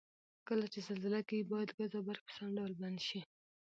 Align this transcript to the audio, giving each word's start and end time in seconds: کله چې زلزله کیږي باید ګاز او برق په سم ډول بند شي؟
کله 0.47 0.65
چې 0.73 0.79
زلزله 0.87 1.21
کیږي 1.29 1.45
باید 1.51 1.69
ګاز 1.77 1.91
او 1.97 2.03
برق 2.07 2.21
په 2.27 2.33
سم 2.37 2.47
ډول 2.57 2.73
بند 2.81 2.99
شي؟ 3.07 3.19